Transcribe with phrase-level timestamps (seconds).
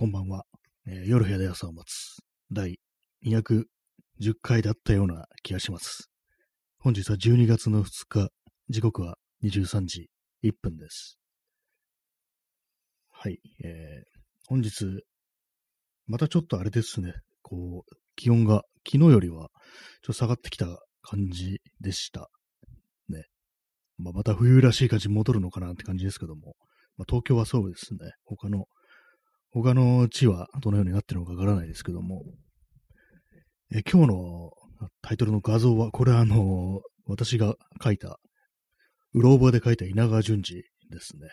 [0.00, 0.46] こんばんは。
[0.86, 2.22] えー夜部屋で朝を待つ。
[2.50, 2.80] 第
[3.26, 3.64] 210
[4.40, 6.10] 回だったような気がします。
[6.78, 8.30] 本日は12月の2日、
[8.70, 10.08] 時刻は23時
[10.42, 11.18] 1分です。
[13.10, 13.40] はい。
[13.62, 14.86] えー本日、
[16.06, 17.12] またちょっとあれですね。
[17.42, 22.30] こう、気温が昨日よりはちょっと下がってきた感じでした。
[23.10, 23.24] ね。
[23.98, 26.56] まあ、また冬らしい感じに戻るのかなって感じですけども。
[26.96, 28.12] まあ、東京はそうですね。
[28.24, 28.64] 他の
[29.52, 32.22] 他の地はどのようになってるのかわからないですけども、
[33.72, 34.50] え今日の
[35.02, 38.18] タイトルの画像は、これはあの、私が書いた、
[39.12, 41.28] うろ覚えで書いた稲川淳二ですね。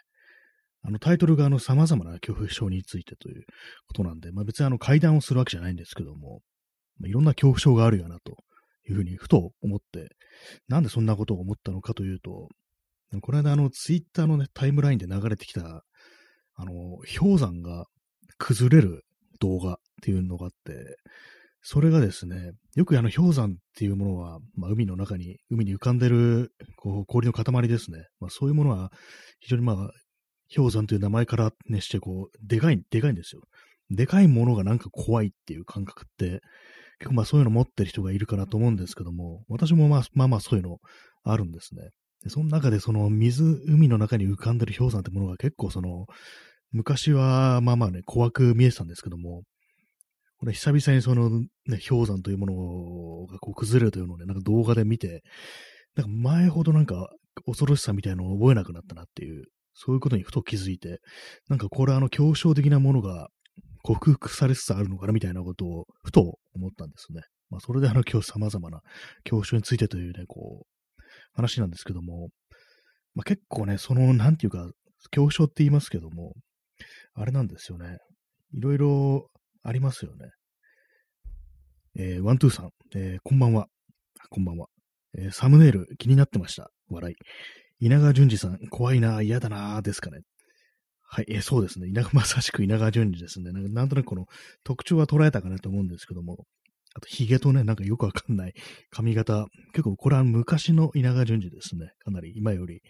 [0.84, 3.44] あのタイトルがあの様々な恐怖症についてという
[3.88, 6.42] ことなんで、まあ別にあの階段をするわけじゃないんですけども、
[7.00, 8.38] まあいろんな恐怖症があるよなと
[8.90, 10.10] いうふうにふと思って、
[10.68, 12.48] なんでそんなことを思ったのかというと、
[13.22, 15.84] この間あのツイッターのねタイムラインで流れてきた、
[16.56, 16.74] あの、
[17.20, 17.86] 氷山が
[18.38, 19.06] 崩れる
[19.40, 20.98] 動画っていうのがあって、
[21.62, 28.06] それがですね、よくあの氷山っていうものは、まあ、海の中に、海に浮かんでるこう氷の塊ですね。
[28.20, 28.92] まあ、そういうものは
[29.40, 29.92] 非常にまあ、
[30.56, 33.42] 氷山という名前からねして、こう、でかい、でかいんですよ。
[33.90, 36.42] でかいものがなんか怖いっていう感覚って、
[37.00, 40.80] 結構まあそういうの持ってる人がいるかなと思うんですけども、私もまあまあまあそういうの
[41.24, 41.90] あるんですね。
[42.24, 46.06] でその中でその水、海の中に浮かんでる氷山ってものが結構その、
[46.72, 49.44] 昔は、まあまあね、怖く見えてたんですけども、
[50.40, 55.24] これ久々にその、ね、氷山というものがこう崩れるというのをね、なんか動画で見て、
[55.96, 57.10] なんか前ほどなんか
[57.46, 61.00] 恐ろしさみたいなのを覚えなくなったなっていう、そういうことにふと気づいて、
[61.50, 63.30] なんかこれあの恐怖症的なものが
[63.84, 67.22] 克服されつつあるのかなみたいなことをふと思ったんですね。
[67.50, 68.82] まあそれであの今日様々な
[69.24, 70.98] 恐怖症についてというね、こう、
[71.34, 72.30] 話なんですけども、
[73.16, 74.70] まあ結構ね、その、なんていうか、
[75.12, 76.34] 恐怖症って言いますけども、
[77.20, 77.98] あれなんですよね。
[78.54, 79.28] いろいろ
[79.64, 80.30] ありますよね。
[81.98, 83.66] えーワントゥーさん、えーこんばんは。
[84.30, 84.68] こんばんは、
[85.18, 86.70] えーサムネイル気になってました。
[86.90, 87.16] 笑い。
[87.80, 90.20] 稲川淳二さん、怖いな、嫌だな、ですかね。
[91.10, 91.88] はい、えーそうですね。
[91.88, 93.52] 稲川、まさしく稲川淳二ですね。
[93.52, 94.26] なんとなくこの
[94.64, 96.46] 特徴は捉えたかなと思うんですけども、
[96.94, 98.54] あと、髭とね、なんかよくわかんない
[98.92, 99.48] 髪型。
[99.74, 101.90] 結構、これは昔の稲川淳二ですね。
[102.00, 102.82] かなり今より、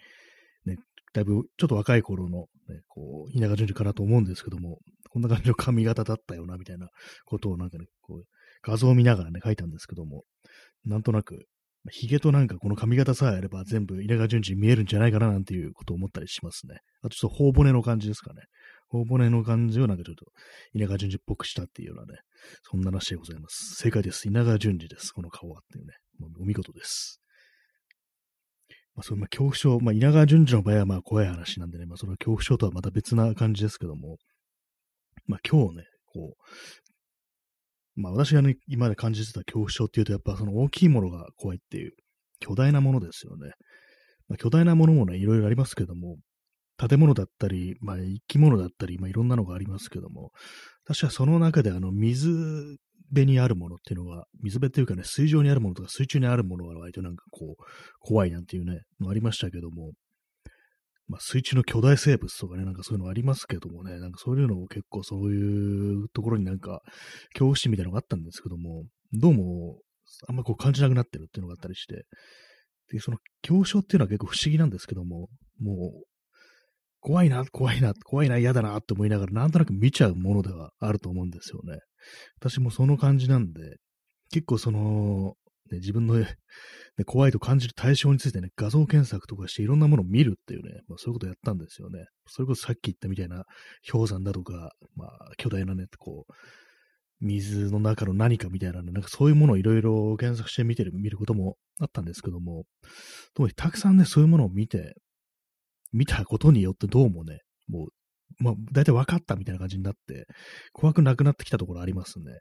[1.12, 4.78] だいぶちょっと若い頃の、ね、こう、稲川淳二かなと思うんですけども、
[5.10, 6.88] こんな感じの髪型だったよな、みたいな
[7.24, 8.24] ことをなんかね、こう、
[8.62, 10.24] 画像を見ながらね、書いたんですけども、
[10.84, 11.46] なんとなく、
[11.90, 16.78] 髭となんかこの髪型さえあれば全部稲川淳二に見えるんじゃないかななんていうことを思ったりしますね。
[17.02, 18.42] あとちょっと頬骨の感じですかね。
[18.88, 20.26] 頬骨の感じをなんかちょっと
[20.74, 22.20] 稲川淳二っぽくしたっていうようなね、
[22.70, 23.76] そんな話でございます。
[23.76, 24.28] 正解です。
[24.28, 25.12] 稲川淳二です。
[25.12, 25.94] この顔はっていうね。
[26.18, 27.20] もうお見事です。
[28.98, 34.16] まあ、それまあ恐怖症、まあ、稲川淳二の場合はまあ怖い話なんでね、まあ、それは恐怖症とはまた別な感じですけども、
[35.28, 41.92] まあ、今日ね、こう、まあ、私がね、今まで感じてた恐怖症っていうと、やっぱその大きいものが怖いっていう、
[42.40, 43.52] 巨大なものですよね。
[44.26, 46.16] まあ、巨大なものもね、いろいろありますけども、
[46.76, 50.32] 建物だったり、まあ、生き物だったり、まあ、いろんなのがありますけども、
[50.88, 52.78] 私はその中であの、水
[53.10, 57.62] 辺にあるものっていうのが、水辺っていうかね、水上にあるものとか水中にあるものが割となんかこう、
[58.00, 59.92] 怖いなんていうね、のありましたけども、
[61.06, 66.80] まあ、水中の巨大生物とかね、なんかそういうのありますけどもね、なんかそういうのも結構そういうところになんか、
[67.32, 69.78] 恐怖心みたいなのがあったんですけども、どうも、
[70.26, 72.04] あんまこう感じなくなってるっていうのがあったりして、
[72.90, 75.28] で、その恐怖症っていうのは結構不思議なんですけども、
[75.60, 76.17] もう、
[77.00, 81.78] 怖いな、怖いな、怖いな、嫌だなって思いながら、なんとなく見ちゃうものではあると思うんですよね。
[82.40, 83.76] 私もその感じなんで、
[84.30, 85.34] 結構その、
[85.70, 86.26] ね、自分の、ね、
[87.06, 92.06] 怖いと感じる対象についてね、画像検索とかしていろんなものを見るっていうね、まあ、そういうことやったんですよね。
[92.26, 93.44] それこそさっき言ったみたいな
[93.90, 96.32] 氷山だとか、まあ、巨大なね、こう、
[97.20, 102.64] 水の中の何かみたいなね、なんかそういうものをいろいろ検索して見てる、見ることもあったんですけども、
[103.34, 104.94] ともたくさんね、そういうものを見て、
[105.92, 107.88] 見たことによってどうもね、もう、
[108.38, 110.26] まあ、大体分かったみたいな感じになって、
[110.72, 112.40] 怖くなくなってきたところありますね。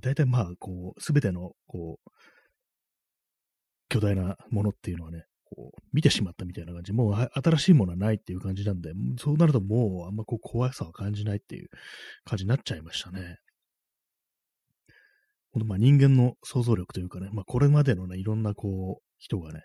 [0.00, 2.10] 大体まあ、こう、すべての、こう、
[3.88, 11.68] 巨大なものっていうのはね、こう、見てしまったみたいな感じ、もう新しいものはないっていう感じなんで、そうなるともうあんまこう怖さは感じないっていう
[12.24, 13.38] 感じになっちゃいましたね。
[15.52, 19.62] ほんとまあ人間の想像力というかね、まあこれまでのね、いろんなこう、人がね、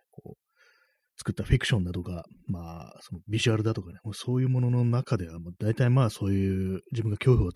[1.30, 7.52] 作ったフィクションだとか、まあ、そのビジュアルだとかね、そういうものの中では、大体まあそういう自分が恐怖を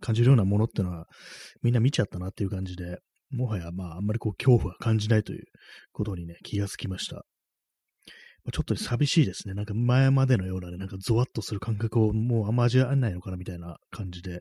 [0.00, 1.06] 感じるようなものっていうのは、
[1.62, 2.98] みんな見ちゃったなっていう感じで、
[3.30, 5.44] もはやまああんまりこう恐怖は感じないという
[5.92, 7.26] ことにね、気がつきました。
[8.44, 9.54] まちょっと寂しいですね。
[9.54, 14.40] なんか前までのようなね、なんかゾワッとする感覚をもうあんま味わえないのかなみたいな感じで、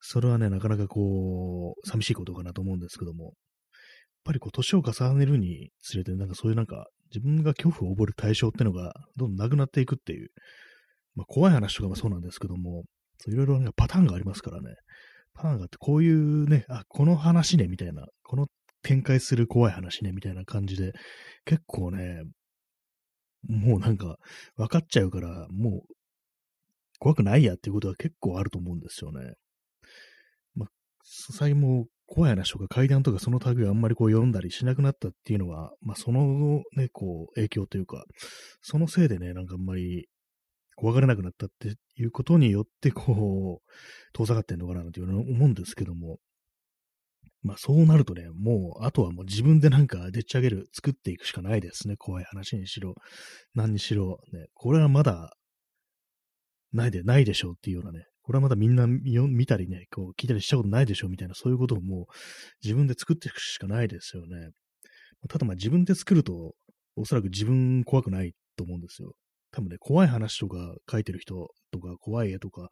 [0.00, 3.32] それはね、なかなかこう、寂しいことかなと思うんですけども、やっ
[4.24, 10.30] ぱりこう、年を重ねるにつれて、なんかそういうなんか、自分が恐怖を覚える対象ってのが、どんどんなくなっていくっていう、
[11.14, 12.84] まあ怖い話とかもそうなんですけども、
[13.26, 14.74] いろいろパターンがありますからね。
[15.34, 18.46] パターンがあって、こういうね、あ、この話ね、みたいな、この
[18.82, 20.92] 展開する怖い話ね、みたいな感じで、
[21.44, 22.22] 結構ね、
[23.48, 24.16] もうなんか、
[24.56, 25.94] 分かっちゃうから、もう、
[26.98, 29.34] 怖くないやっていうことは結構あると思うんですよね。
[30.54, 30.68] まあ、
[31.04, 38.04] 最近も怖い話とか階段とかその類をあんまりこう読んだりしなくなったっていうのは、まあそのね、こう影響というか、
[38.62, 40.06] そのせいでね、なんかあんまり
[40.76, 43.72] 怖がれなくなったっていうことによって、こう、
[44.12, 46.18] 遠ざかってんのかなというのを思うんですけども、
[47.42, 51.96] まあそうなるとね、もう、あとはもう自分でなんかでっち上げる、作っていくしかないですね。
[51.96, 52.94] 怖い話にしろ、
[53.54, 55.32] 何にしろ、ね、これはまだ、
[56.72, 62.04] ないで、ないでしょうっていうようなね、これはまだみんな見たりね、こう聞いたりしたことないでしょうみたいな、そういうことをもう
[62.62, 64.50] 自分で作っていくしかないですよね。
[65.28, 66.54] ただまあ自分で作ると、
[66.96, 69.12] おそらく自分怖くないと思うんですよ。
[69.52, 72.68] 多分ね、怖い話とか書いてる人とか、怖い絵とか、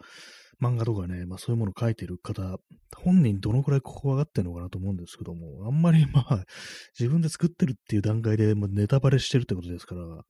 [0.61, 2.57] 漫画とかね、まあそういうものを書いてる方、
[2.97, 6.45] 本人どのくらい怖がってるのかなと思うんですけども、あんまりまあ、
[6.99, 10.23] 自分で作ってるっていう段階で、まあ、ネタバレしてるってことですから、ま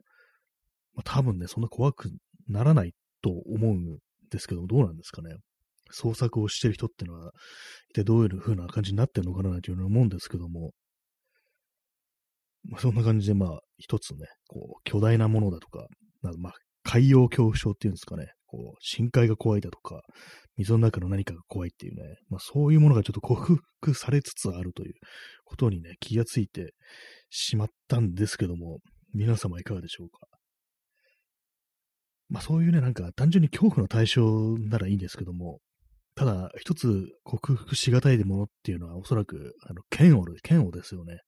[0.99, 2.11] あ多分ね、そんな怖く
[2.47, 2.93] ならない
[3.23, 3.99] と思う
[4.35, 5.35] ですけども、どうなんですかね。
[5.91, 7.31] 創作をしてる人ってのは、
[7.91, 10.73] 一体どういう風な感じになってるのかなというふうに思うんですけども、
[12.65, 15.87] まあ、そんな感じで、まあ、一つね、こう、巨大なものだとか、
[16.39, 16.53] まあ、
[16.83, 20.03] 海洋恐怖症っていうんですかね、こう、深海が怖いだとか、
[20.57, 24.95] 水の中の何かが怖いっていうね、まあそういうものがちょっと克服されつつあるという
[25.45, 26.75] ことにね、気がついて
[27.31, 28.79] しまったんですけども、
[29.13, 30.21] 皆様いかがでしょうか？
[32.29, 35.61] まあそういうね、なんか単純に恐怖の対象ならいいんですけども、
[36.15, 41.19] ただ一つ克服しがたいものっていうのはおそらく、あの、剣を、剣をですよね。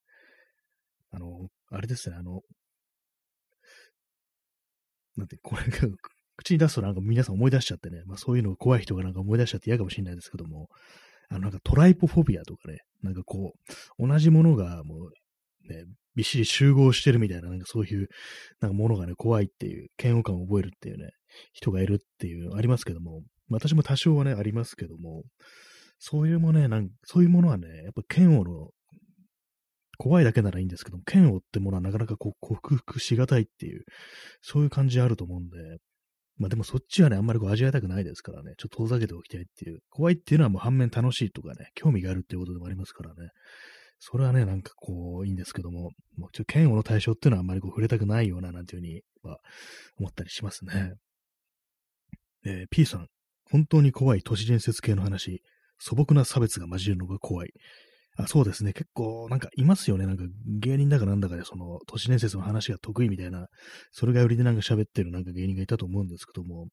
[1.10, 2.42] あの、あれですね、あの、
[5.16, 5.88] なんて、これが、
[6.36, 10.68] 口に出すとなんか皆さん思い出しちゃってね、まあそういうのが怖い人がなんか思い出しちゃって嫌かもしれないですけども、
[11.30, 13.54] あのなんかトライポフォビアとかね、なんかこ
[13.98, 15.12] う、同じものがもう、
[15.66, 15.84] ね、
[16.16, 18.08] びっしり集合してるみたいな、なんかそういう、
[18.60, 21.10] なんかものがね、怖いっていう、嫌悪感を覚えるっていうね、
[21.52, 25.22] 人がいるっていう、ありますけども、私も多少はね、ありますけども、
[25.98, 28.70] そういうもね、なんそういうものはね、やっぱ嫌悪の
[29.98, 33.84] 怖いだけならいいんですけども、剣をってものはなかなかこう克服しがたいっていう、
[34.42, 35.56] そういう感じあると思うんで、
[36.38, 43.30] まあでもそっちはね、あんまりこう味わいたくないですからね、ちょっと遠ざけておきたいっていう、怖いっていうのはもう反面楽しいとかね、興味があるっていうことでもありますからね、
[43.98, 49.38] それはね、なんかこう、いいんですけども、もうちょ嫌悪の対象っていうのはあんまりこう触れたくないような、なんていうふうには
[49.98, 50.94] 思ったりしますね。
[52.44, 53.06] えー、P さん、
[53.50, 55.42] 本当に怖い都市伝説系の話、
[55.78, 57.50] 素朴な差別が混じるのが怖い。
[58.18, 58.72] あそうですね。
[58.72, 60.06] 結構、なんかいますよね。
[60.06, 60.24] なんか
[60.58, 63.48] 芸人だかなんだかで、その都市伝説の話が得意みたいな、
[63.92, 66.68] それが売りでなんか喋ってるなんか芸人がいたと思うんですけども、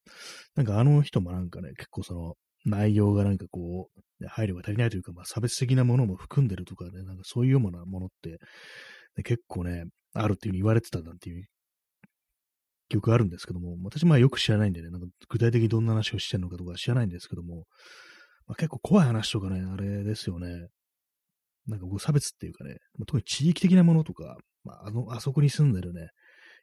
[0.55, 2.35] なんかあの人もなんかね、結構その
[2.65, 8.39] 内容がなんかこう、配慮が足りないというか、まあ差別的なものも含んでるとかね、なんかそういうようなものって、
[9.23, 11.45] 結構ね、あるっていうふうに言われてたなんていう
[12.89, 17.65] 記憶あるんですけども、私まあよく知らないんでね、なんか具体的にどんな話をしてるのかとか知らないんですけども、
[18.47, 20.67] まあ、結構怖い話とかね、あれですよね。
[21.67, 22.75] なんかこう差別っていうかね、
[23.07, 26.09] 特に地域的なものとか、まあ、あの、あそこに住んでるね、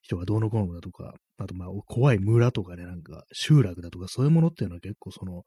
[0.02, 5.42] 人がどうのこうのだとか、あとまあ怖い村とかね、なんか集落だとかそういうものっていうのは結構その、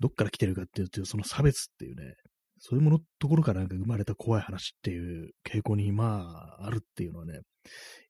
[0.00, 2.14] どっから来てるかっていうと、その差別っていうね、
[2.58, 7.40] そういうものところからなんか生まれた怖い話っていう傾向にまああるっていうのはね、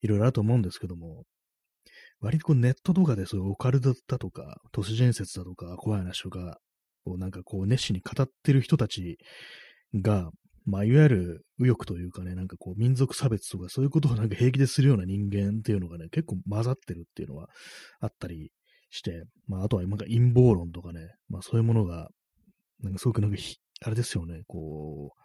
[0.03, 1.25] いろいろあると思うんですけども、
[2.21, 6.59] 割とこうネットとかでそういうオカルトだとか、都市伝説だとか、怖い話とか、
[7.07, 9.19] をなんかこう熱心に語ってる人たち
[9.95, 10.31] が、
[10.65, 17.49] まあ、いわゆる右翼というかね、なんかこう、民族差別とかそういうことをなんか平気でするような人間っていうのがね、結構混ざってるっていうのは
[18.01, 18.51] あったり
[18.95, 22.09] して、まあ、あとはなんか陰謀論とかね、まあそういうものが、
[22.81, 23.37] なんかすごくなんか
[23.83, 25.21] あれですよね、こう、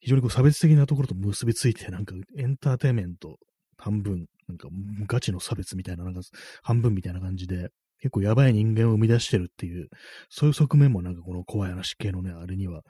[0.00, 3.36] 非常にこう差別的なところと結びついて、なんかエンターテイメント
[3.78, 4.68] 半分、なんか
[5.06, 6.20] ガチの差別みたいな、なんか
[6.62, 7.68] 半分みたいな感じで、
[8.00, 9.88] 結構やばい人間を生み出してるっていう、
[10.28, 12.82] そういう側面もなんかこの怖い話系のね、あれには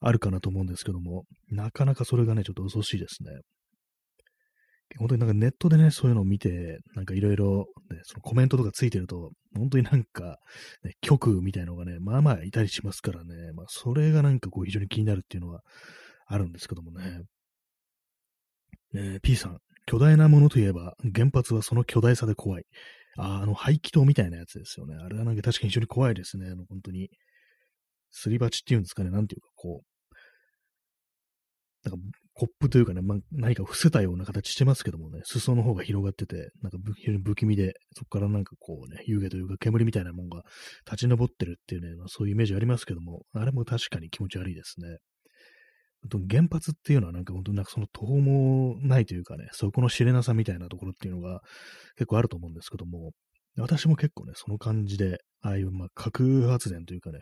[0.00, 3.30] あるかなと思うんですけども、なかなかそれがね、ちょっと恐ろしいですね。
[4.98, 10.38] 本当になんかネットでね、そういうのを見て、なんかいろいろ、ね、そのコメントとかついてると、本当になんか、
[10.82, 15.60] ね、曲みたいのがね、まあまあいたりしますからね、まあそれがなんかこう非常に気になるっていうのは
[16.26, 17.22] あるんですけどもね。
[18.94, 22.64] えー、P さん、巨大なものといえば、原発はその巨大さで怖い。
[23.16, 24.96] あ、あの、排気筒みたいなやつですよね。
[24.96, 26.46] あれはなんか確かに非常に怖いですね。
[26.48, 27.10] あの、本当に。
[28.10, 29.10] すり鉢っていうんですかね。
[29.10, 29.86] なんていうか、こう、
[31.88, 40.42] なんか、コップというかね、ま、何か伏せたような形してますけどもね、裾の方が広がってて、なんか非常に不気味で、そこからなんかこうね、湯気というか煙みたいなものが
[40.90, 44.98] 立ち上ってるっていうね、まあ、そういうイメージありますけども、あれも確かに気持ち悪いですね。
[46.30, 51.42] 原発っていうのはなんか本当になんかその途方もないというかね、そこの知れなさみたいなところっていうのが
[51.96, 53.10] 結構あると思うんですけども、
[53.58, 57.20] 私も結構ね、その感じで、ああいうまあ核発電というかね、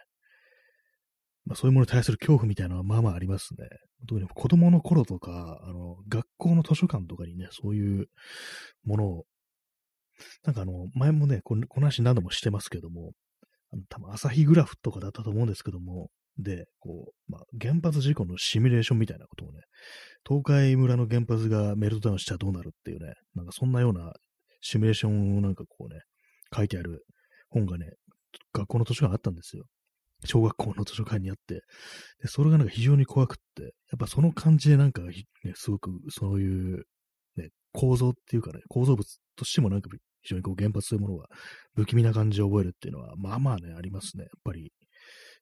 [1.49, 3.67] まあそういうものに対する恐怖みたいなのはまあまあありますね。
[4.07, 8.07] 特に子供の頃とか、あの、学校の図書館とかにね、そういう
[8.85, 9.25] ものを、
[10.45, 13.13] なんかあの、前もね、この話何度もしてますけども、
[13.73, 19.63] あの多分朝日グラフとかだったと思うんですけども、で、こう、まあ、原発事故のシミュレーションみたいなことをね、
[20.27, 24.13] 東海村の原発がメルトダウンしたらどうなるっていうね、なんかそんなような
[24.61, 26.03] シミュレーションをなんかこうね、
[26.55, 27.05] 書いてある
[27.49, 27.93] 本がね、
[28.53, 29.65] 学校の図書館あったんですよ。
[30.25, 31.63] 小学校の図書館にあって、
[32.21, 35.13] で、それがなんか非常に怖くって、やっぱその感じでなんか、ね、
[35.55, 36.85] すごくそういう、
[37.37, 39.07] ね、構造っていうかね、構造物
[39.37, 39.91] としてもなんか
[40.23, 41.27] 非常にこう原発というものが
[41.75, 44.25] 不気味な感じを覚えるっていうのは、まあまあね、ありますね。
[44.25, 44.73] やっぱり、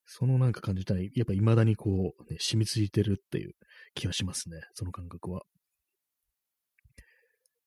[0.05, 3.53] そのなんか感じたら、やっぱ未だにこう、ね、染みついてるっていう
[3.95, 4.61] 気がしますね。
[4.75, 5.43] その感覚は。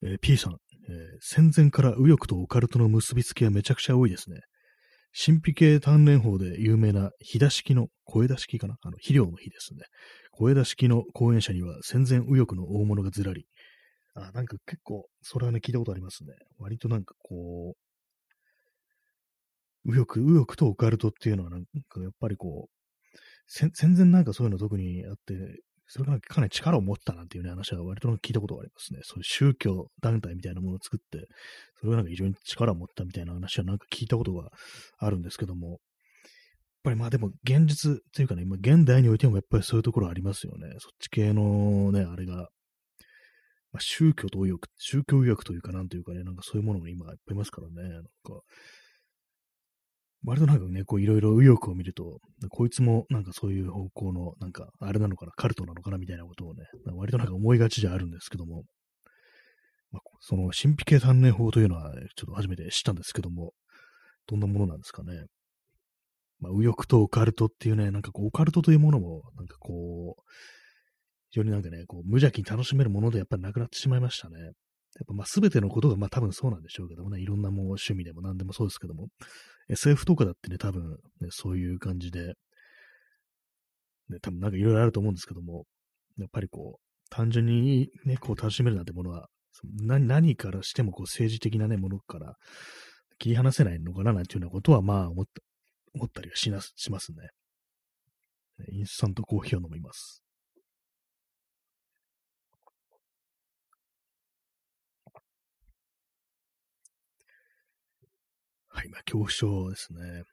[0.01, 0.57] えー、P さん、えー、
[1.19, 4.39] 戦前から右翼とオカルトの結びつきはめちゃくちゃ多いですね。
[5.11, 8.75] 神秘系鍛錬法で有名な火田式の、小枝式かな？
[8.81, 9.81] あの、肥料の火ですね。
[10.31, 13.45] 小枝式の講演者には戦前右翼の大物がずらり。
[14.15, 16.33] あ、なんか結構、それはね、聞いたことありますね。
[16.57, 17.77] 割となんかこう、
[19.85, 25.33] 右翼、右翼とオカルトっていうのはなんかやっぱりこう、戦前なんかそういうの特にあって、
[25.91, 28.99] それがかなり力を持ったなんていうね、話は割と聞いたことがありますね。
[29.03, 31.27] そういう宗教団体みたいなものを作って、
[31.79, 34.51] それがなんか非常に力を持ったみたいな話はなんか聞いたことが
[34.99, 35.77] あるんですけども、やっ
[36.83, 40.67] ぱりまあでも現実っていうかね、今現代においてもやっぱりそういうところありますよね。
[40.77, 42.49] そっち系のね、あれが、
[43.71, 47.89] まあ、宗教と右翼、宗教右翼というかなんというかね、なんかそういうものが今いっぱいいますからね。
[47.89, 48.09] なんか、
[50.25, 58.63] 割となんかね、こういろいろ右翼を見ると、こいつもなんかそういう方向の、なんかあれなのかな、カルトなのかなみたいなことをね、割となんか思いがちじゃあるんですけども、
[59.91, 63.53] まあ、その神秘系鍛錬法というのは、ちょっと初めて知ったんですけども、
[64.27, 65.25] どんなものなんですかね。
[66.39, 70.21] まあ、右翼とオカルトっていうね、なんかこう、オカルトというものも、なんかこう、
[71.31, 74.39] 非常になんかね、こう、無邪気に楽しめるものでやっぱりなくなってしまいましたね。
[74.39, 79.09] やっぱまあ全てのことがまあ多分そうなんでしょうけどもね、いろんなもう趣味でも何でもそうですけども、
[79.69, 82.33] SF とかだってね、多分、ね、そういう感じで、
[84.09, 85.65] ね、多分なんかいろいろあると思うんですけども、
[86.17, 89.27] やっぱりこう、単純にね、こう楽しめるなんてものは、
[89.81, 92.35] 何何からしてもこう政治的なね、ものから
[93.17, 95.41] 切り離せないのかななんていうようなことは、まあ思った、
[95.93, 97.29] 思ったりはしなしますね。
[98.71, 100.23] インスタントコーヒーを飲みます。
[108.79, 110.23] はい、まあ、恐怖症ですね。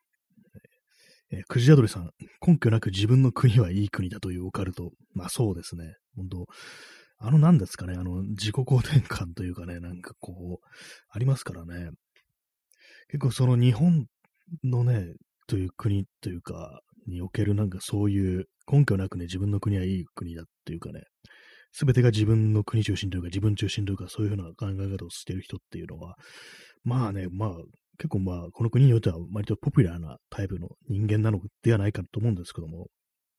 [1.32, 2.10] えー、クジラドリさん、
[2.46, 4.92] 根拠なく自分の国はいい国だというオカルト。
[5.14, 5.94] まあそうですね。
[6.14, 6.46] 本当
[7.18, 10.66] あの何ですかね、あの自己肯定感というかね、なんかこう、
[11.10, 11.90] ありますからね。
[13.08, 14.06] 結構その日本
[14.62, 15.06] のね、
[15.48, 21.00] という国というか、におけるなんかそういう根拠なくね、自分の国はいい国だっていうかね、
[21.72, 26.14] すべてが自分の国中心というか、自分中心というか、そういうふうな考え方をしている人っていうのは、
[26.84, 27.50] まあね、まあ、
[27.98, 32.88] 結構まあ、この国によっては割とポピュラーなタイプの人間なのではないかと思うんですけども、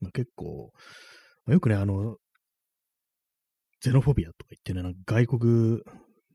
[0.01, 0.71] まあ、結構、
[1.45, 2.17] まあ、よくね、あの、
[3.81, 5.79] ゼノフォビアとか言ってね、なんか外国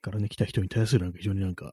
[0.01, 1.73] からね、来た人に対するなんか非常になんか、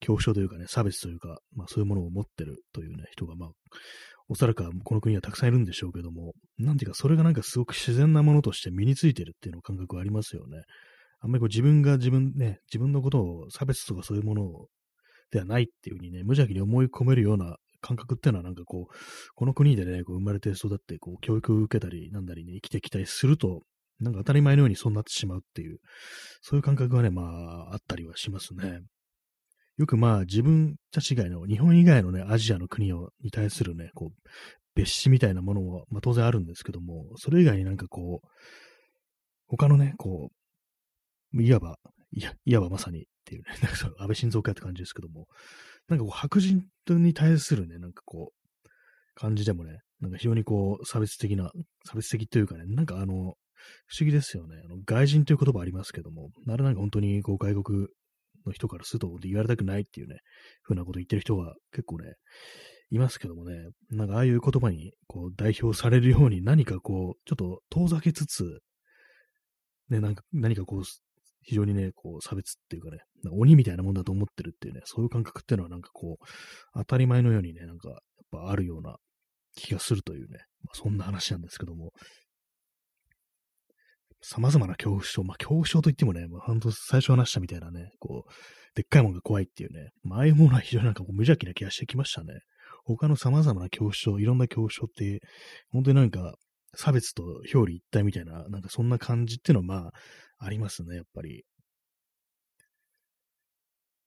[0.00, 3.50] 恐怖症というかね、差別というか、まあそういうものを持ってるというね、人がまあ、
[4.28, 10.62] おそらくこの国はたくさんいるんでしょうけども、なんていうか、それがなんかすごく自然なものとして身についてるっていうの感覚はありますよね。
[11.20, 14.68] あんまりこう自分が自分ね、自分のことを差別とかそういうものを
[15.30, 18.94] ではないっていうふうにね、無邪気に思い込めるような感覚っていうのはなんかこう、
[19.34, 23.62] この国でね、こう生まれて育って、こう、教育を受けたり、なんだりね、生きてきたりすると、
[24.00, 25.78] なんか当たり前のようにそうなってしまうっていう、
[26.40, 28.80] そういう感覚がね、まあ、あったりはしますね。
[29.76, 34.28] よくまあ、自分たち以外の、日本以外のね、アジアの国をに対するね、こう、
[34.74, 38.28] 別紙みたいなものは、まあ当然あるんですけども、それ以外になんかこう、
[39.48, 40.30] 他のね、こ
[41.34, 41.78] う、いわば、
[42.12, 45.28] いや、いわばまさにっていうね、 なんかその安倍晋三会って感じですけども、
[45.88, 48.68] なんかこう白人に対するね、なんかこう、
[49.14, 51.50] 感じでもね、なんか非常にこう差別的な、
[51.84, 53.34] 差別的というかね、なんかあの、
[53.86, 54.62] 不思議ですよね。
[54.64, 57.88] あの外人という言葉ありますけども、あれなんか本当にこう外国
[58.46, 60.20] の人からすると言われたくないっていうね、
[60.62, 62.14] ふうなこと言ってる人が結構ね、
[62.90, 68.60] いますけどもね、なんかああいう言葉にこう代表されるように何かこう、ちょっと遠ざけつつ、
[69.90, 70.82] ね、なんか何かこう、
[71.48, 72.98] 非常にね、こう差別っていうかね、
[73.32, 76.24] 鬼みたいなもんだと思ってるっていうね、そういう感覚っていうのはなんかこう、
[76.74, 77.98] 当たり前のようにね、なんかやっ
[78.30, 78.96] ぱあるような
[79.56, 81.92] 気がするというね、まあ、そんな話なんですけども、
[84.20, 88.32] 様々な恐怖症、まあ恐怖症といってもね、まあ、本当最初話したみたいなね、こう、
[88.74, 92.34] でっかいものが怖いっていうね、まあ、ああいうものは非常になんかこう無邪気な気がしてきましたね。
[92.84, 95.20] 他の様々な恐怖症、いろんな恐怖症って、
[95.70, 96.34] 本当になんか
[96.74, 99.92] 差別と表裏一体みたいな、なんかそんな感じっていうのはまあ、
[100.38, 101.44] ありますね、やっぱり。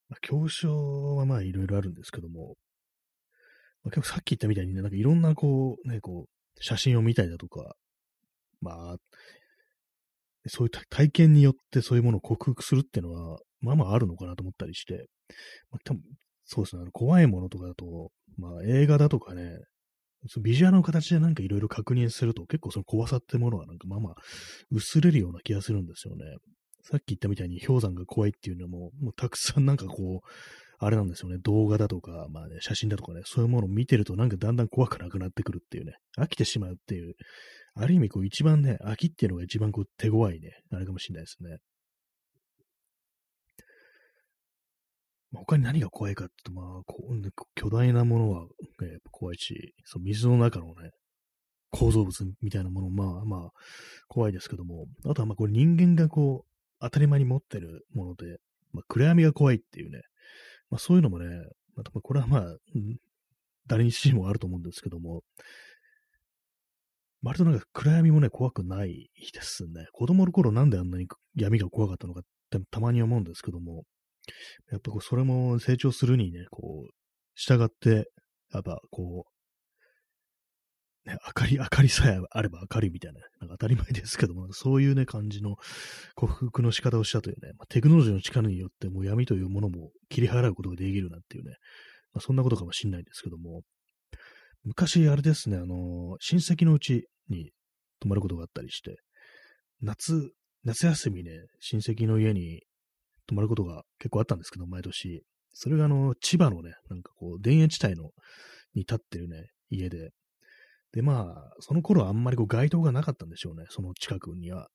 [0.09, 2.55] まあ、恐怖症はまあいろいろあるんですけども、
[3.83, 7.75] まあ、結構さっき言ったみたいにね、なんかいろんなこう、ね、こう、写真を見たりだとか、
[8.61, 8.97] まあ、
[10.47, 15.05] そういう体験によってそういうものを克服するっていうのは、まあまああるのかなと思ったりして、
[15.69, 16.01] まあ、多分
[16.45, 19.59] そうですね、怖いものとかだと、まあ映画だとかね、
[20.41, 24.15] ビジュアルの形でなんかいろいろ確認すると結構その怖さってものはなんかまあまあ
[24.71, 26.25] 薄れるような気がするんですよね。
[26.83, 30.27] さっき言ったみたいに氷山が怖いっていうのも、もうたくさんなんかこう、
[30.83, 37.13] あれなんですよね、動画だとか、まあね、写真だとかね、そういうものを見てるとなんかだんだん怖くなくなってくるっていうね、飽きてしまうっていう、
[37.75, 41.57] ある意味こう一番ね、飽きっていうのが一番こう手強いね、あれかもしれないですね。
[45.33, 48.47] 他に何が怖いかって言うと、まあ、こう巨大なものは、ね、
[48.89, 50.91] やっぱ怖いし、その水の中のね、
[51.71, 53.49] 構造物みたいなもの、まあまあ、
[54.09, 58.39] 怖いですけども、あとはまあこれ人間がこう、当たり前に持ってるもので、
[58.73, 60.01] まあ、暗闇が怖いっていうね、
[60.69, 61.27] まあそういうのもね、
[61.75, 62.43] まあ、これはまあ、
[63.67, 65.21] 誰にしもあると思うんですけども、
[67.23, 69.87] 割となんか暗闇もね、怖くないですね。
[69.93, 73.83] 子供の頃なんであんなに闇が怖かったのかってたまに思うんですけども、
[74.71, 76.91] やっぱこう、それも成長するにね、こう、
[77.35, 78.11] 従って、
[78.53, 79.25] やっぱこ
[81.05, 85.55] う、ね、明かり、明かりさえあれば明るいみたいな、なんか当たり前ですけども、そういうね、感じの
[86.15, 91.55] 克服の仕方をしたというね、まあ、テクノロジーの力によってもう闇というものも切り払うことができるなんていうね、
[92.13, 93.61] まあ、そんなことかもしんないんですけども、
[94.63, 97.51] 昔、あれですね、あの、親戚のうちに
[97.99, 98.97] 泊まることがあったりして、
[99.81, 100.31] 夏、
[100.63, 102.61] 夏休みね、親戚の家に
[103.27, 105.23] 泊まることが結構あったんですけど、毎年。
[105.53, 108.11] それがあの、千葉のね、なんかこう、田園地帯の、
[108.73, 110.11] に立ってるね、家で。
[110.93, 114.69] で、まあ、その頃はあんまりこう、街灯がなかったんでしょうね、その近くには。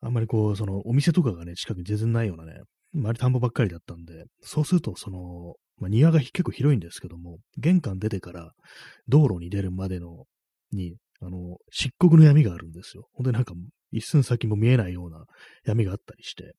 [0.00, 2.60] あんまりこう、その、お店とかがね、近くに全然ないようなね、
[2.94, 8.52] 周り田んぼばっかりだったんで、そうすると、その、まあ、庭が結構広いんですけども、玄関出てから
[9.08, 10.24] 道路に出るまでの、
[10.72, 13.08] に、あの、漆黒の闇があるんですよ。
[13.12, 13.54] ほんでなんか、
[13.92, 15.24] 一寸先も見えないような
[15.64, 16.54] 闇があったりして、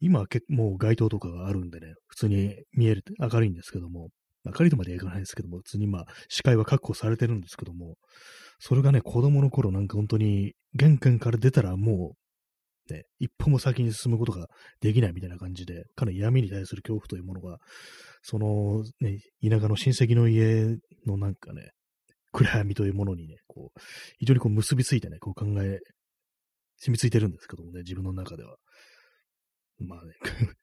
[0.00, 4.08] 今は結もう街灯とかがあるんでね、普通に見える、明るいんですけども、
[4.44, 7.96] 明るいとまではいかないですけども、普通にまあ、視界は確保されてるんですけども、
[8.58, 12.14] それがね、子供の頃なんか本当に、玄関から出たらも
[12.88, 14.46] う、ね、一歩も先に進むことが
[14.80, 17.58] できないみたいな感じで、かなり闇に対する恐怖というものが、
[18.22, 21.70] その、ね、田舎の親戚の家のなんかね、
[22.32, 23.80] 暗闇というものにね、こう、
[24.18, 25.80] 非常にこう結びついてね、こう考え、
[26.78, 28.56] 染みついてるんですけどもね、自分の中では。
[29.80, 30.12] まあね、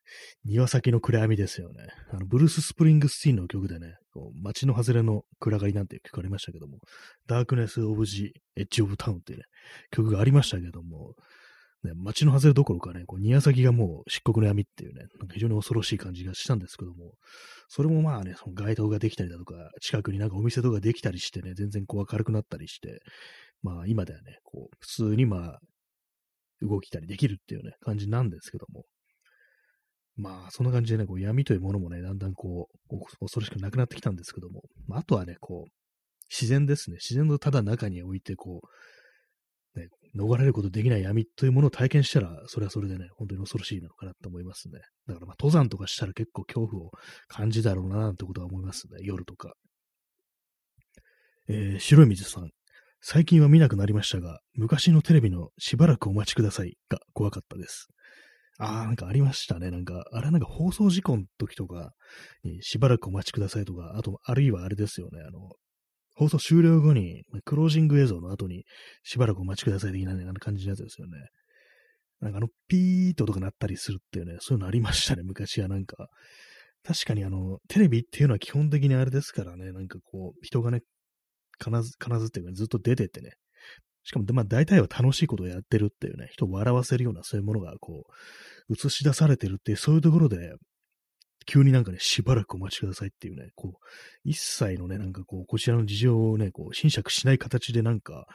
[0.45, 1.88] 庭先の暗闇ですよね。
[2.12, 6.80] あの、ブルース・スプリングスティーンの曲でね、こう街の外れの暗がりなんて聞かれましたけども、
[7.25, 9.45] Darkness of the Edge of Town っていうね、
[9.91, 11.15] 曲がありましたけども、
[11.88, 17.13] ね、街の外れどころかね、こう庭先がもう漆黒の闇っていうね、なんか非常に恐ろしい感じがしたんですけども、
[17.67, 23.00] それもまあね、その街灯ができたりだとか、近くになんかお店とかできたりしてね、全然こう明るくなったりして、
[23.63, 25.60] まあ今ではね、こう、普通にまあ、
[26.62, 28.84] 動きたりできるっていうね、感じなんですけども、
[30.17, 35.71] まあ、そんな感じでね、こう闇というものもね、だんだんこう、恐ろしくなくなってきたんですけども、まあ、あとはね、こう、
[36.30, 36.95] 自然ですね。
[36.95, 38.67] 自然のただ中に置いて、こう、
[40.17, 44.80] 逃れることできない闇というものを体験したら、それはそれでね、本当に恐ろしいのかなと思いますね。
[45.08, 46.91] だからまあ、登山とかしたら結構恐怖を
[47.27, 48.97] 感じだろうな、なんてことは思いますね。
[49.01, 49.53] 夜とか。
[51.49, 52.49] えー、白い水さん。
[52.99, 57.88] 最近は見なくなりましたが、昔のテレビのしばらくお待ちくださいが怖かったです。
[58.60, 59.69] ああ、なんかありましたね。
[59.69, 61.91] なんか、あれなんか放送事故の時とか
[62.43, 65.21] にしばらくお待ちくださいとか、あと、あるいはあれですよね。
[65.21, 65.51] あの、
[66.17, 68.63] 放送終了後に、クロージング映像の後に
[69.03, 71.17] しばらくお待ちください的な、ね、あの感じのやつですよね。
[72.19, 76.08] なんかあの、ピーっととかなったりするっていうね、そういうのありましたね、昔はなんか。
[76.84, 80.82] 確かにあの、テレビっていうのは基本的にあれですからね、なんかこう、人がね、
[81.63, 83.34] 必ず、必ずっていうか、ずっと出てってね、
[84.03, 88.06] しかも、まあ大体は楽しいことをやってるっていうね、人を笑わせるようなそういうものがこ
[88.69, 90.53] う、映し出されてるっていう、そういうところで、
[91.47, 93.86] 急になんかね、しばらくお待ちくださいっていうね、こう、
[94.23, 98.27] 一切のね、なんかこう、こちらの事情をね、こう、侵釈しない形でなんか、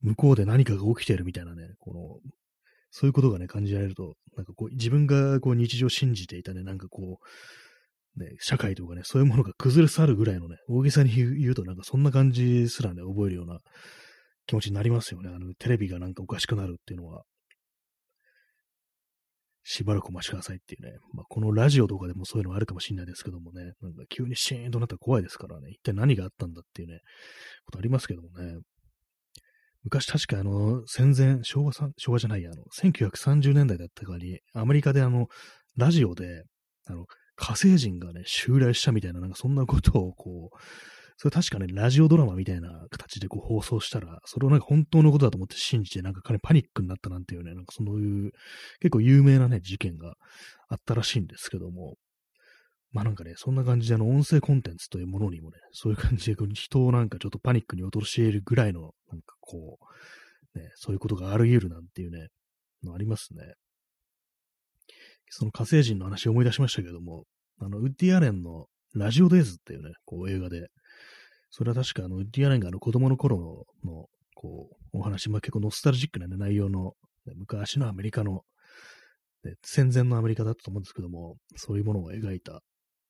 [0.00, 2.00] 向こうで何かが起きてるみたいなね、この、
[2.90, 13.58] そういうことがね、感じられると、なんかこう、自分がこう、日常を信じていたね、なんかこう、ね、社会とかね、そういうものが崩れ去るぐらいのね、大げさに言うとなんかそんな感じすらね、覚えるような
[14.46, 15.30] 気持ちになりますよね。
[15.34, 17.24] あの、テレビがなんかおかしくなるっていうのは。
[19.64, 20.92] しばらくお待ちくださいっていうね。
[21.14, 23.72] まあ、このラジオとかでもそういうのあるかもしれないですけどもね。
[23.80, 25.70] なんか急にシーンとなったら怖いですからね。
[25.70, 27.00] 一体何があったんだっていうね、
[27.64, 28.60] ことありますけどもね。
[29.82, 35.28] 昔確かあの、戦前、昭和さん、昭和じゃないや、あの、1930年代だったかに、アメリカであの、
[35.76, 36.44] ラジオで、
[36.86, 40.56] あの、火星人がね、襲来したみたいな、なんかそんなことをこう、
[41.16, 48.32] それ確かね、ラジオドラマみたいな形でこう放送したら、それをなんか本当のことだと思って信じて、なんか彼パニックになったなんていうね、なんかそういう、
[48.80, 50.14] 結構有名なね、事件が
[50.68, 51.94] あったらしいんですけども、
[52.90, 59.78] まあなんかね、そんな感じであの音声コンテンツというものにもね、そういう感じで人をなんかちょっとパニックに陥れるぐらいの、なんかこ
[60.54, 62.28] う、ね、そういうことがあり得るなんていうね、
[62.84, 63.54] のありますね。
[65.30, 67.24] その火星人の話を思い出しましたけども、
[67.60, 70.68] あの、ウッディ・アレンのラジオデイズっていうね、こう映画で、
[71.56, 76.94] それは確かあの、ディアレンがあの子供の頃の、こう、お話、まあ、結構ノスタルジックな、ね、内容の、
[77.36, 78.42] 昔のアメリカの、
[79.44, 82.60] ね、戦前のアメリカだったと思うんですけども、そういうものを描いた、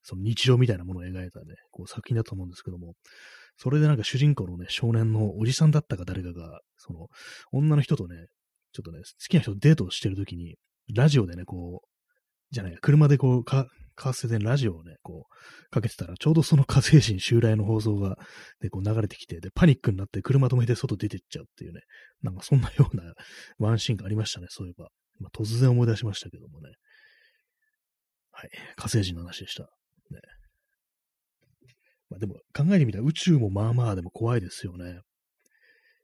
[0.03, 2.93] その日常みたいなものを描いたね、こう作品だと思うんですけども、
[3.57, 7.09] それでなんか主人公のね、少年のおじさんだったか誰かが、その、
[7.51, 8.27] 女の人とね、
[8.75, 10.57] ちょっとね、好きな人とデートをしてるときに、
[10.95, 11.89] ラジオでね、こう、
[12.51, 18.19] じゃない、車でこう、か、カーステでラジオをね、こう、かけてたら、ちょうどその火星人襲来の放送が、
[18.61, 21.81] ね、こう流れてきて、で、パニックになって車止めて外出てっちゃうっていうね、
[22.23, 23.15] なんかそんなような
[23.59, 24.89] ワンシーンがありましたね、そういえば。
[25.21, 26.71] まあ、突然思い出しましたけどもね。
[28.33, 28.51] はい。
[28.77, 29.63] 火星人の話でした。
[29.63, 30.21] ね。
[32.11, 35.01] まあでも考えてみたら宇宙もまあまあでも怖いですよね。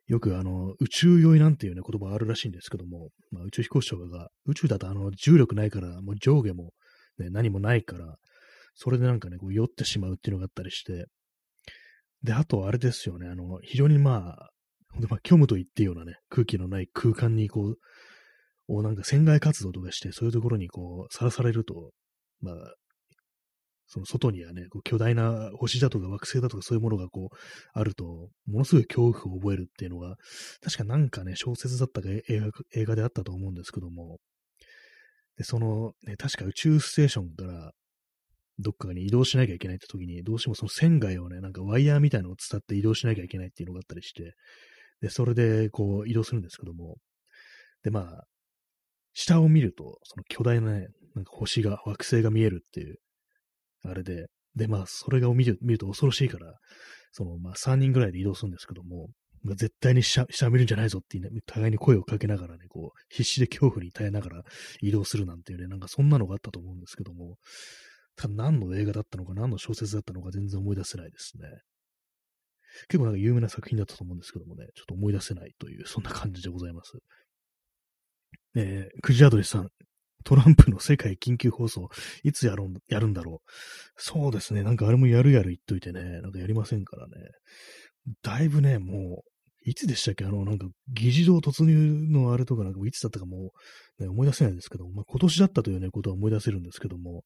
[0.06, 6.72] よくあの、宇宙酔いなんていうね、言葉あるらしいんですけども、まあ、宇宙飛行士とかが、宇宙だとあの、重力ないから、もう上下も、
[7.18, 8.16] ね、何もないから、
[8.74, 11.06] それでなんかね、こう酔ってしまうっていうのがあったりして、
[12.22, 14.50] で、あとあれですよね、あの、非常にまあ、
[14.92, 17.76] ほんまあ、虚無と言ってようなね、空気のない空間にこう、
[18.68, 21.92] をなんか船外活動とかして、そういうところにこう、さらされると、
[22.40, 22.54] まあ、
[23.92, 27.36] その外にはね、こう巨大な星だとか惑星だとかそういうものがこう、
[27.72, 30.14] あると、ものすごい恐怖を覚えるっていうのが、
[30.62, 34.18] 確かなんかね、小説だったか映画映画であったと思うんですけども、
[35.40, 37.72] で、その、ね、確か宇宙ステーションから
[38.58, 44.34] どっかに移動しなきゃいけないって時に、どうしてもその船外をね、なんかワイヤーみたいなのを伝って移動しなきゃいけないっていうのがあったりして、
[45.00, 46.98] で、それでこう移動するんですけども、
[47.82, 48.24] で、まあ、
[49.14, 52.98] 下を見ると、その巨大なね、なんか星が、惑星が見えるっていう
[53.82, 54.26] あれで、
[54.56, 56.52] で、まあ、それが見る見ると恐ろしいから、
[57.12, 59.08] その、まあ、3人ぐらいで移動するんですけども、
[59.42, 64.42] まあ、絶対に下下見るんじゃないぞっていうね、互いに声をかけながらね、こう、必死で恐怖に耐えながら
[64.80, 67.38] 移動するなんていうね、なんかそんなのがあったと思うんですけども、
[68.16, 71.48] ただ何の映画だったのか、何の小説だったのか全然思い出せないですね。
[72.88, 76.98] 結構なんか有名な作品だったと思うんですけどもね、ちょっと思い出せないという、そんな感じでございます。
[78.56, 79.68] えー、クジアドリさん、
[80.24, 81.88] トランプの世界緊急放送、
[82.22, 83.50] いつやるんやるんだろう。
[83.96, 84.62] そうですね。
[84.62, 87.14] なんかあれもやるやる言っといてね、なんかやりませんからね。
[88.22, 89.29] だいぶね、もう、
[89.62, 90.24] いつでしたっけ？
[90.24, 91.74] あの、なんか、議事堂突入
[92.10, 93.52] のあれとかなんかいつだったかも
[93.98, 97.24] う、ね、思い出せないんですけど、まあ、今年だったというね、ことは思い出せるんですけども、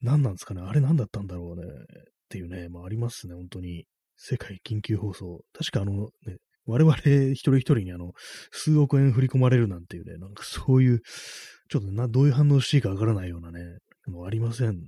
[0.00, 0.62] 何なんですかね？
[0.62, 1.66] あれ何だったんだろうね？
[1.66, 1.68] っ
[2.28, 3.84] ていうね、まあありますね、本当に。
[4.16, 5.42] 世界緊急放送。
[5.52, 6.96] 確かあのね、我々
[7.32, 8.12] 一人一人にあの、
[8.50, 11.00] 数億円振り込まれるなんていうね、なんかそういう、
[11.68, 13.60] ちょっとな、どういう反応していいかわからないようなね、
[14.06, 14.78] もうありません。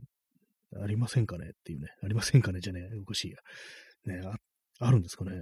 [0.82, 1.46] ありませんかね？
[1.48, 1.88] っていうね。
[2.02, 2.60] ありませんかね？
[2.60, 3.38] じゃねえ、おかしいや。
[4.14, 4.36] ねあ、
[4.86, 5.32] あるんですかね？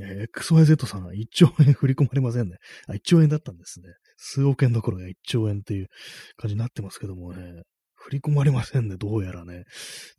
[0.00, 2.56] えー、XYZ さん、1兆円振り込まれませんね。
[2.88, 3.88] あ、1兆円だったんですね。
[4.16, 5.88] 数億円どころが1兆円っていう
[6.36, 7.62] 感じになってますけどもね。
[7.94, 8.96] 振り込まれませんね。
[8.98, 9.64] どうやらね。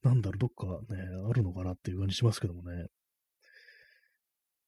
[0.01, 2.87] なんだろう、どっかね、あるのかなっていう感じしますけどもね。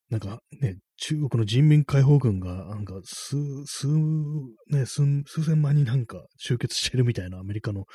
[0.10, 3.88] なんかね、中国の人民解放軍が、なんか数、数、
[4.68, 7.86] ね、数、数千万人なんか集結してるみたいなアメリカの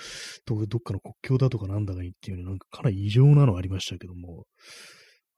[0.47, 4.45] どっかの国境だとかなんだかにっていうね、なんかかなり異常なのありましたけども、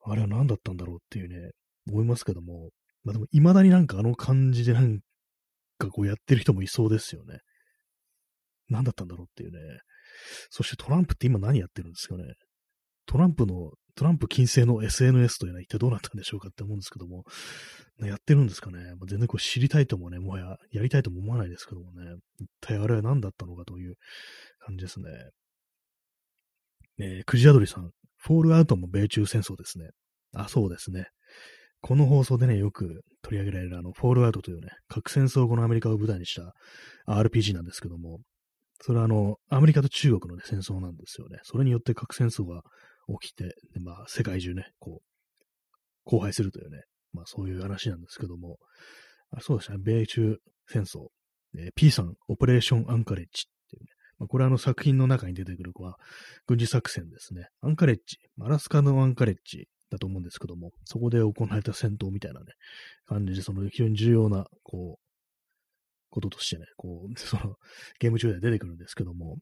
[0.06, 1.52] あれは何だったんだろうっていうね、
[1.88, 2.70] 思いますけども、
[3.04, 5.00] まあでも未だになんかあの感じでなん
[5.78, 7.38] かこうやってる人もいそうですよね。
[8.68, 9.58] 何だったんだろうっていうね。
[10.50, 12.24] そしてトランプって今何やってるんですかね。
[13.06, 17.24] トランプのトランプ禁制の SNS というのは一体どうなったんでしょうかって思うんですけども、
[18.00, 18.78] やってるんですかね。
[18.78, 23.94] まあ、全然こう知りたいともね、もはややりたいとも思わないですけどもね、一体あれは何だったのかという
[24.66, 25.06] 感じですね。
[26.98, 29.90] えー、くじあどりさん、フォールアウトも米中戦争ですね。
[30.34, 31.06] あ、そうですね。
[31.86, 36.54] この放送でね、よく取り上げられるあの、フォールアウトというね、核戦争後のアメリカを舞台にした
[37.06, 38.20] RPG なんですけども、
[38.80, 41.40] それはあの、アメリカと中国の、ね、戦争なんですよね。
[41.42, 42.62] それによって核戦争が
[43.20, 43.44] 起きて、
[43.74, 45.02] でまあ、世界中ね、こ
[46.06, 48.56] う、荒廃するというね、まあそういう話なんですけども、
[49.30, 51.08] あそうですね、米中戦争、
[51.58, 55.96] えー、P さん、オペレーションアンカレッジっていうね、まあ、これはあの作品の中に出てくる子は
[56.46, 57.48] 軍事作戦ですね。
[57.60, 62.46] アンカレッジ、アラスカのアンカレッジだと思うんですけども、そこで行われた戦闘みたいなね、
[63.06, 65.04] 感じで、その非常に重要な、こう、
[66.10, 67.56] こととしてね、こう、 その、
[67.98, 69.38] ゲーム中で出てくるんですけども、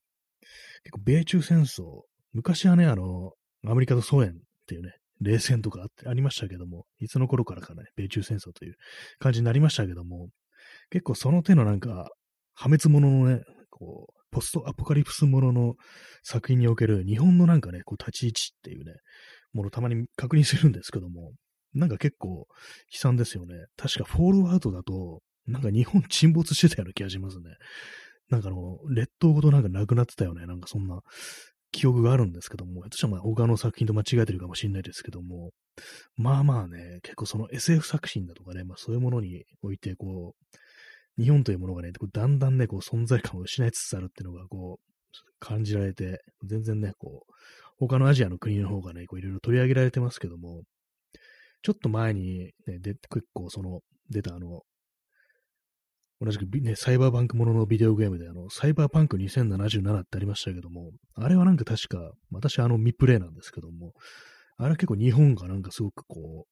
[0.84, 3.32] 結構、米中戦争、昔はね、あの、
[3.64, 4.34] アメリカとソ連っ
[4.66, 8.74] ていうね、冷戦とかあってありましたけども、いつの頃からかね、米中戦争という
[9.18, 10.28] 感じになりましたけども、
[10.90, 12.10] 結構その手のなんか、
[12.54, 15.74] 破滅者のね、こう、ポストアポカリプスものの
[16.22, 18.94] 作品における日本のなんかね、こう立ち位置っていうね、
[19.52, 21.32] ものたまに確認するんですけども、
[21.74, 22.46] なんか結構
[22.92, 23.54] 悲惨ですよね。
[23.76, 27.44] 確かフォールアウトだと、なんか日本沈没してたような気がしますね。
[28.30, 30.46] なんかあの、列島ごとなんかなくなってたよね。
[30.46, 31.00] なんかそんな
[31.72, 35.50] 記憶があるんですけども、私はまあ他の作品と間違えてるかもしれないですけども、
[36.16, 40.34] まあまあね、結構その SF 作品だとかね、まあそういうものにおいて、こ
[41.18, 44.92] う、日本というものがね、だんだんね、こう存在感を失いつつあるっていうのが、こう、
[45.40, 47.32] 感じられて、全然ね、こう、
[47.78, 50.62] 他のアジアの国の方がね、いろいろ取り上げられてますけども、
[51.62, 53.80] ちょっと前に、ね、で、結構その、
[54.10, 54.62] 出たあの、
[56.20, 63.92] 同じく、ね、サイバーバンクもののビデオゲームで、あの、サイバーパンク2077ってありましたけども、あれはなんか確か、私あの未プレイなんですけども、
[64.58, 66.46] あれは結構日本がなんかすごくこ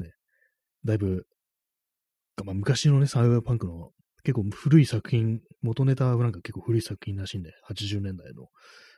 [0.00, 0.10] う、ね、
[0.84, 1.26] だいぶ、
[2.44, 3.90] まあ、昔のね、サイバーパンクの
[4.24, 8.48] 結構古い作品、元ネタはなんか結構古い作品らしいんで、80年代の。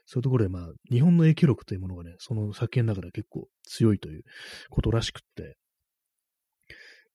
[0.06, 4.22] そういうところで、まあ、日本の影響力というものがね、その作品の中では結構強いという
[4.70, 5.56] ことらしくって、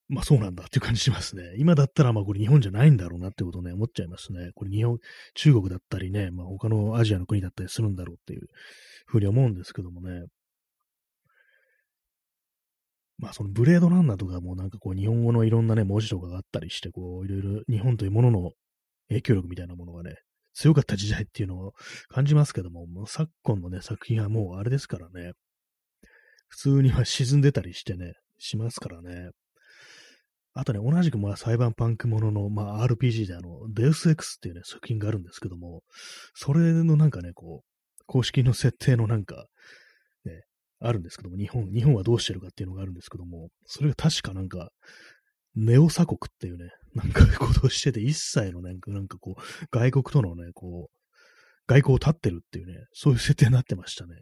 [0.10, 1.54] まあそうなんだっていう感じしますね。
[1.58, 4.50] 今だったらまあこれ日本じゃないんだろうなってことをね、思っちゃいますね。
[4.56, 4.98] これ日本、
[5.36, 8.48] 中国だったりね、まあ他のアジアの国だったりするんだろうっていう
[9.06, 10.26] ふうに思うんですけどもね。
[13.20, 18.52] まあそのブレードランナーとかもなんかこう日本語のいろんなね、文字とかがあったりして、こういろいろ日本というものの
[19.08, 20.16] 影響力みたいなものがね、
[20.54, 21.74] 強かった時代っていうのを
[22.10, 25.34] 感じますけども、もう昨今のね、作品はもうあれですからね、
[26.48, 29.30] 普通には沈んでたりしてね、しますからね。
[30.54, 35.84] あとね、同じくまあ裁判パンクものの、まあ RPG であの、デウス X っていうね、作品があるんですけども、
[36.34, 39.46] それのなんかね、こう、公式の設定のなんか、
[40.26, 40.44] ね、
[40.82, 44.72] あるんですけども、日本、日本はどうしてるかっていうのがあるんですけども、それが確かなんか、
[45.56, 51.02] ネオ鎖国っていうね、なんかことをしてて、一切のなんか、なんかこう、外国とのね、こう、
[51.68, 54.16] 外交を立ってるっていうね、そういう設定になってましたね。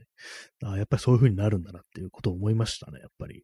[0.63, 3.43] あやっぱりそういう風になるんだなっていうことを思いましたね、やっぱり。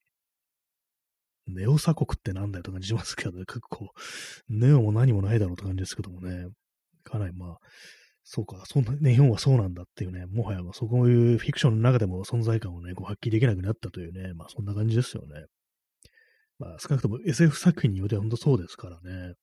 [1.47, 3.89] ネオ鎖国ってなんだよと感じしますけどね、結構、
[4.49, 6.47] ネオも何もないだろうって感じですけどもね、
[7.03, 7.57] かなりまあ、
[8.23, 15.45] そうか、そんな、ね、日本はそうなんだっていうね、もはや、まあ、そういうフィクションの中でも存在感をね、こう発揮できなくなったというね、まあそんな感じですよね。
[16.59, 19.33] まあ少なくとも SF 作品によっては本当そうですからね。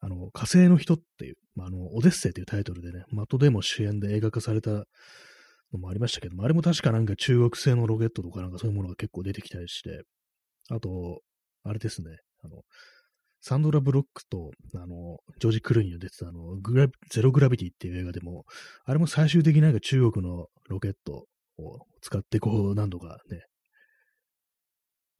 [0.00, 4.84] あの、火星の人っていう、まあ、あの、オデッセイというタイトルでね、マットデモ主演で映画化されたの
[5.78, 10.02] もありましたけども、あれも確かなんか中国製のロケットとかなんかそういうものが結構出てきたりして、
[10.70, 11.20] あと、
[11.62, 12.62] あれですね、あの、
[13.40, 18.44] サンドラ・ブロックと、あの、ジョージ・クルーニーの出てた、あの、グラゼログラビティっていう映画でも、
[18.84, 21.26] あれも最終的になんか中国のロケット
[21.58, 23.42] を使って、こう、何度かね、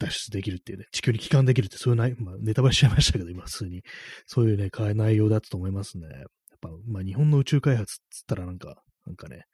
[0.04, 3.82] 脱出できるっていうね、地球に帰還できるって、そういう内、まあ、ネタバレしちゃいましたけど、今、普通に。
[4.26, 6.06] そういうね、内容だったと思いますね。
[6.08, 6.24] やっ
[6.60, 9.44] ぱ、まあ、日本の宇宙開発っつったらなんか、なんかね、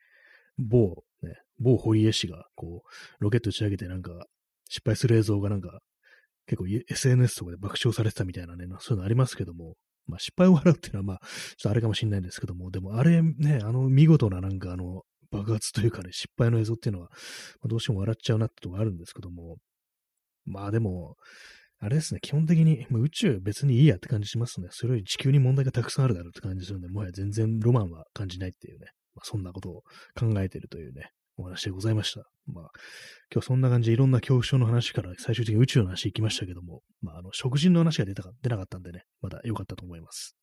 [0.59, 4.27] 某、ね、某堀江氏が、こう、ロケット打ち上げてなんか、
[4.69, 5.81] 失敗する映像がなんか、
[6.47, 9.75] 結構 SNS とかで爆笑されてたみたいなね、そういうのありますけども、
[10.07, 19.59] まあ失敗を笑うっていうのはまあ、ちょっとあれかもしれないんですけども、でもあれね、あの見事ななんかあの爆発というかね、失敗の映像っていうのは、まあ、どうしても笑っちゃうなってとこあるんですけども、
[20.49, 21.17] まあでも、
[21.81, 24.69] あれですね、基本的に宇宙別にいいやって感じしますね。
[24.71, 29.83] それより地球に問題がたくさんあるだろうって感じするんで、もはや全然ロマンは感じないっていうね、まあ、そんなことを
[30.19, 32.23] 考えてるというね、お話でございました。
[32.47, 32.65] まあ、
[33.33, 40.35] 今日そんな感じでいろんな恐怖症の話から最終的に宇宙の話行きましたけども、まあ、あの、食人の話が出たか出なかったんでね、まだ良かったと思います。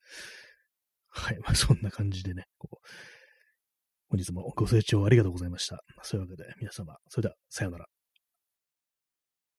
[1.10, 2.88] はい、まあそんな感じでね、こう、
[4.10, 5.80] 本日もご清聴ありがとうございました。
[6.04, 7.95] そういうわけで皆様、それではさようなら。